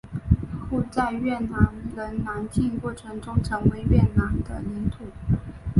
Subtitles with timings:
[0.67, 5.05] 后在越南人南进过程中成为越南的领土。